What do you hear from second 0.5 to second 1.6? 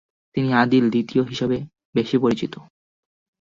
আদিল দ্বিতীয় হিসাবে